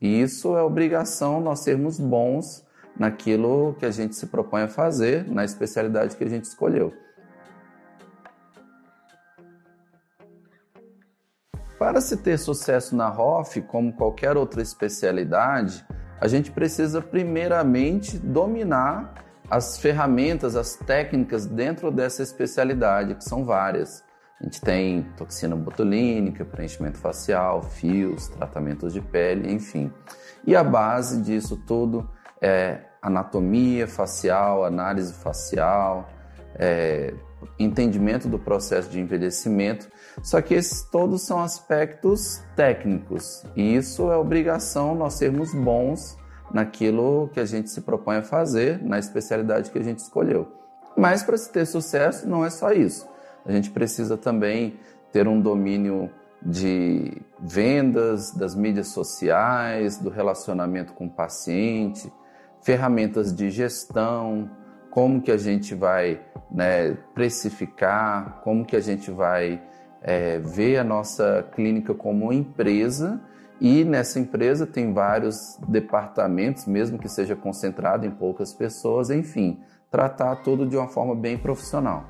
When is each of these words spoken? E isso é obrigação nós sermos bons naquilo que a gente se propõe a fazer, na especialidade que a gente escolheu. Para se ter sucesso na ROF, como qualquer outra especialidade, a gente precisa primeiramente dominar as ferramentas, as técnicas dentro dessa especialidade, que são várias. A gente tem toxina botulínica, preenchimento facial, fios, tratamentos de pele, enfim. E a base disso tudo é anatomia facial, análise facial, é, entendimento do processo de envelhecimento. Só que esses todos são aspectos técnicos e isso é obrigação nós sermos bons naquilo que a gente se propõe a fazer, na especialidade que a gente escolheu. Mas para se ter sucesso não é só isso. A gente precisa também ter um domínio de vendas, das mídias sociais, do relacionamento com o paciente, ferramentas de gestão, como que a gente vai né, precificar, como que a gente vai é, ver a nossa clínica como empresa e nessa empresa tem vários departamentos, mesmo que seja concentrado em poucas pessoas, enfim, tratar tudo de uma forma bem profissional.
E 0.00 0.20
isso 0.20 0.56
é 0.56 0.62
obrigação 0.62 1.40
nós 1.40 1.60
sermos 1.60 1.98
bons 1.98 2.64
naquilo 2.98 3.74
que 3.78 3.86
a 3.86 3.90
gente 3.90 4.14
se 4.14 4.26
propõe 4.26 4.62
a 4.62 4.68
fazer, 4.68 5.26
na 5.30 5.44
especialidade 5.44 6.16
que 6.16 6.24
a 6.24 6.28
gente 6.28 6.44
escolheu. 6.44 6.92
Para 11.78 12.02
se 12.02 12.18
ter 12.18 12.38
sucesso 12.38 12.94
na 12.94 13.08
ROF, 13.08 13.62
como 13.62 13.90
qualquer 13.94 14.36
outra 14.36 14.60
especialidade, 14.60 15.82
a 16.20 16.28
gente 16.28 16.50
precisa 16.50 17.00
primeiramente 17.00 18.18
dominar 18.18 19.14
as 19.50 19.78
ferramentas, 19.78 20.54
as 20.54 20.76
técnicas 20.76 21.46
dentro 21.46 21.90
dessa 21.90 22.22
especialidade, 22.22 23.14
que 23.14 23.24
são 23.24 23.46
várias. 23.46 24.04
A 24.40 24.44
gente 24.44 24.60
tem 24.62 25.02
toxina 25.18 25.54
botulínica, 25.54 26.44
preenchimento 26.46 26.96
facial, 26.96 27.62
fios, 27.62 28.28
tratamentos 28.28 28.92
de 28.92 29.00
pele, 29.00 29.52
enfim. 29.52 29.92
E 30.46 30.56
a 30.56 30.64
base 30.64 31.20
disso 31.20 31.58
tudo 31.66 32.08
é 32.40 32.80
anatomia 33.02 33.86
facial, 33.86 34.64
análise 34.64 35.12
facial, 35.12 36.08
é, 36.54 37.12
entendimento 37.58 38.28
do 38.28 38.38
processo 38.38 38.88
de 38.88 38.98
envelhecimento. 38.98 39.90
Só 40.22 40.40
que 40.40 40.54
esses 40.54 40.82
todos 40.82 41.22
são 41.22 41.42
aspectos 41.42 42.42
técnicos 42.56 43.44
e 43.54 43.76
isso 43.76 44.10
é 44.10 44.16
obrigação 44.16 44.94
nós 44.94 45.14
sermos 45.14 45.52
bons 45.52 46.16
naquilo 46.50 47.28
que 47.32 47.40
a 47.40 47.44
gente 47.44 47.70
se 47.70 47.82
propõe 47.82 48.16
a 48.16 48.22
fazer, 48.22 48.82
na 48.82 48.98
especialidade 48.98 49.70
que 49.70 49.78
a 49.78 49.84
gente 49.84 49.98
escolheu. 49.98 50.50
Mas 50.96 51.22
para 51.22 51.36
se 51.36 51.50
ter 51.52 51.66
sucesso 51.66 52.28
não 52.28 52.44
é 52.44 52.50
só 52.50 52.72
isso. 52.72 53.09
A 53.44 53.52
gente 53.52 53.70
precisa 53.70 54.16
também 54.16 54.74
ter 55.12 55.26
um 55.26 55.40
domínio 55.40 56.10
de 56.42 57.20
vendas, 57.38 58.32
das 58.32 58.54
mídias 58.54 58.88
sociais, 58.88 59.98
do 59.98 60.08
relacionamento 60.08 60.92
com 60.92 61.06
o 61.06 61.10
paciente, 61.10 62.10
ferramentas 62.62 63.34
de 63.34 63.50
gestão, 63.50 64.50
como 64.90 65.20
que 65.20 65.30
a 65.30 65.36
gente 65.36 65.74
vai 65.74 66.20
né, 66.50 66.96
precificar, 67.14 68.40
como 68.42 68.64
que 68.64 68.76
a 68.76 68.80
gente 68.80 69.10
vai 69.10 69.62
é, 70.02 70.38
ver 70.38 70.78
a 70.78 70.84
nossa 70.84 71.46
clínica 71.54 71.94
como 71.94 72.32
empresa 72.32 73.20
e 73.60 73.84
nessa 73.84 74.18
empresa 74.18 74.66
tem 74.66 74.92
vários 74.92 75.58
departamentos, 75.68 76.64
mesmo 76.64 76.98
que 76.98 77.08
seja 77.08 77.36
concentrado 77.36 78.06
em 78.06 78.10
poucas 78.10 78.54
pessoas, 78.54 79.10
enfim, 79.10 79.60
tratar 79.90 80.36
tudo 80.36 80.66
de 80.66 80.76
uma 80.76 80.88
forma 80.88 81.14
bem 81.14 81.36
profissional. 81.36 82.06